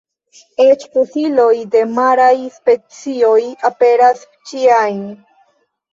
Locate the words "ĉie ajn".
4.51-5.01